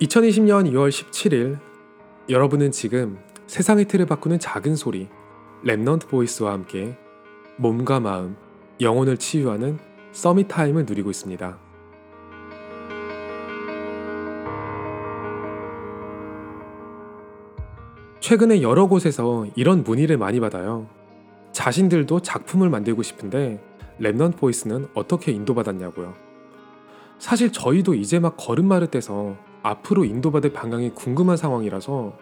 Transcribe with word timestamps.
2020년 0.00 0.70
2월 0.72 0.90
17일 0.90 1.58
여러분은 2.28 2.70
지금 2.70 3.18
세상의 3.46 3.86
틀을 3.86 4.04
바꾸는 4.04 4.38
작은 4.38 4.76
소리 4.76 5.08
Remnant 5.64 6.08
Voice와 6.08 6.52
함께 6.52 6.98
몸과 7.56 7.98
마음, 8.00 8.36
영혼을 8.82 9.16
치유하는 9.16 9.78
Summit 10.12 10.48
Time을 10.48 10.84
누리고 10.84 11.08
있습니다. 11.08 11.58
최근에 18.20 18.60
여러 18.60 18.88
곳에서 18.88 19.46
이런 19.54 19.82
문의를 19.82 20.18
많이 20.18 20.40
받아요. 20.40 20.88
자신들도 21.52 22.20
작품을 22.20 22.68
만들고 22.68 23.02
싶은데 23.02 23.64
Remnant 23.98 24.36
Voice는 24.36 24.88
어떻게 24.92 25.32
인도받았냐고요. 25.32 26.12
사실 27.18 27.50
저희도 27.50 27.94
이제 27.94 28.18
막 28.18 28.36
걸음마를 28.36 28.88
떼서 28.88 29.45
앞으로 29.66 30.04
인도받을 30.04 30.52
방향이 30.52 30.90
궁금한 30.90 31.36
상황이라서 31.36 32.16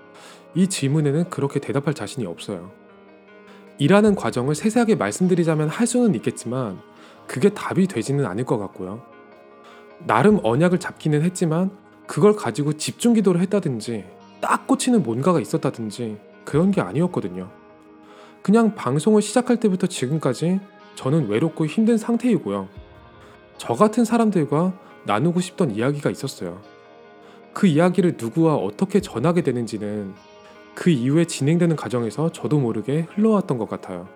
이 0.54 0.68
질문에는 0.68 1.28
그렇게 1.28 1.60
대답할 1.60 1.92
자신이 1.92 2.26
없어요. 2.26 2.70
일하는 3.78 4.14
과정을 4.14 4.54
세세하게 4.54 4.94
말씀드리자면 4.94 5.68
할 5.68 5.86
수는 5.86 6.14
있겠지만 6.14 6.78
그게 7.26 7.50
답이 7.50 7.86
되지는 7.86 8.24
않을 8.24 8.44
것 8.44 8.56
같고요. 8.56 9.02
나름 10.06 10.40
언약을 10.42 10.80
잡기는 10.80 11.22
했지만 11.22 11.70
그걸 12.06 12.34
가지고 12.34 12.74
집중 12.74 13.12
기도를 13.12 13.40
했다든지 13.42 14.04
딱 14.40 14.66
꽂히는 14.66 15.02
뭔가가 15.02 15.40
있었다든지 15.40 16.18
그런 16.44 16.70
게 16.70 16.80
아니었거든요. 16.80 17.50
그냥 18.42 18.74
방송을 18.74 19.22
시작할 19.22 19.58
때부터 19.58 19.86
지금까지 19.86 20.60
저는 20.94 21.28
외롭고 21.28 21.66
힘든 21.66 21.98
상태이고요. 21.98 22.68
저 23.58 23.74
같은 23.74 24.04
사람들과 24.04 24.72
나누고 25.04 25.41
싶던 25.41 25.72
이야기가 25.72 26.10
있었어요. 26.10 26.73
그 27.55 27.69
이야기를 27.69 28.16
누구와 28.19 28.56
어떻게 28.56 29.00
전하게 29.00 29.42
되는지는 29.42 30.12
그 30.74 30.91
이후에 30.91 31.24
진행되는 31.24 31.77
과정에서 31.77 32.30
저도 32.33 32.58
모르게 32.58 33.06
흘러왔던 33.14 33.58
것 33.58 33.69
같아요. 33.70 34.08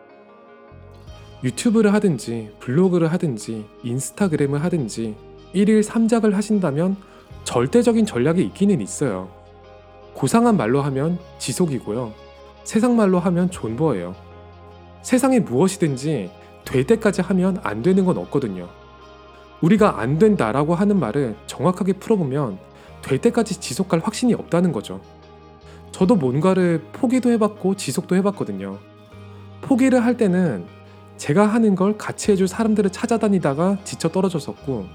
유튜브를 1.44 1.94
하든지 1.94 2.50
블로그를 2.58 3.12
하든지 3.12 3.64
인스타그램을 3.84 4.64
하든지 4.64 5.14
1일 5.54 5.84
3작을 5.84 6.32
하신다면 6.32 6.96
절대적인 7.44 8.06
전략이 8.06 8.42
있기는 8.46 8.80
있어요. 8.80 9.30
고상한 10.14 10.56
말로 10.56 10.82
하면 10.82 11.16
지속이고요. 11.38 12.12
세상 12.64 12.96
말로 12.96 13.20
하면 13.20 13.50
존버예요. 13.52 14.16
세상에 15.02 15.38
무엇이든지 15.38 16.30
될 16.64 16.84
때까지 16.84 17.22
하면 17.22 17.60
안 17.62 17.82
되는 17.82 18.04
건 18.04 18.18
없거든요. 18.18 18.68
우리가 19.60 20.00
안 20.00 20.18
된다라고 20.18 20.74
하는 20.74 20.98
말을 20.98 21.36
정확하게 21.46 21.94
풀어보면 21.94 22.58
될 23.08 23.18
때까지 23.18 23.58
지속할 23.58 24.00
확신이 24.04 24.34
없다는 24.34 24.70
거죠. 24.70 25.00
저도 25.92 26.14
뭔가를 26.14 26.82
포기도 26.92 27.30
해봤고 27.30 27.74
지속도 27.76 28.14
해봤거든요. 28.16 28.78
포기를 29.62 30.04
할 30.04 30.18
때는 30.18 30.66
제가 31.16 31.46
하는 31.46 31.74
걸 31.74 31.96
같이 31.96 32.30
해줄 32.30 32.46
사람들을 32.46 32.90
찾아다니다가 32.90 33.78
지쳐 33.84 34.10
떨어졌었고, 34.10 34.86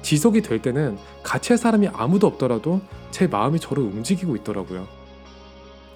지속이 0.00 0.40
될 0.40 0.62
때는 0.62 0.96
같이 1.22 1.52
할 1.52 1.58
사람이 1.58 1.88
아무도 1.92 2.26
없더라도 2.26 2.80
제 3.10 3.26
마음이 3.26 3.60
저를 3.60 3.82
움직이고 3.82 4.34
있더라고요. 4.36 4.88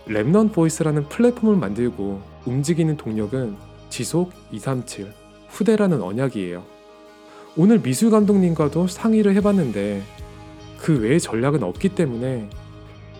랩넌 0.08 0.52
보이스라는 0.52 1.08
플랫폼을 1.08 1.56
만들고 1.56 2.20
움직이는 2.44 2.98
동력은 2.98 3.56
지속 3.88 4.30
237 4.52 5.10
후대라는 5.48 6.02
언약이에요. 6.02 6.62
오늘 7.56 7.80
미술 7.80 8.10
감독님과도 8.10 8.86
상의를 8.86 9.34
해봤는데 9.36 10.02
그 10.78 11.00
외의 11.00 11.20
전략은 11.20 11.62
없기 11.62 11.90
때문에 11.90 12.48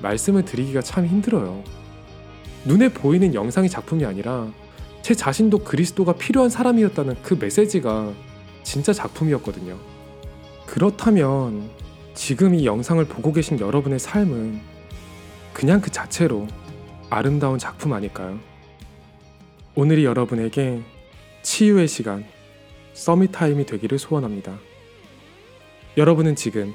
말씀을 0.03 0.45
드리기가 0.45 0.83
참 0.83 1.07
힘들어요. 1.07 1.63
눈에 2.65 2.89
보이는 2.89 3.35
영상이 3.35 3.69
작품이 3.69 4.05
아니라 4.05 4.49
제 5.03 5.15
자신도 5.15 5.59
그리스도가 5.59 6.15
필요한 6.15 6.51
사람이었다는 6.51 7.17
그 7.23 7.35
메시지가 7.35 8.13
진짜 8.63 8.93
작품이었거든요. 8.93 9.79
그렇다면 10.67 11.71
지금 12.15 12.55
이 12.55 12.67
영상을 12.67 13.05
보고 13.05 13.33
계신 13.33 13.61
여러분의 13.61 13.99
삶은 13.99 14.61
그냥 15.53 15.81
그 15.81 15.91
자체로 15.91 16.49
아름다운 17.09 17.59
작품 17.59 17.93
아닐까요? 17.93 18.39
오늘이 19.77 20.05
여러분에게 20.05 20.83
치유의 21.43 21.87
시간, 21.87 22.25
Summit 22.95 23.31
Time이 23.31 23.67
되기를 23.67 23.99
소원합니다. 23.99 24.59
여러분은 25.97 26.35
지금 26.35 26.75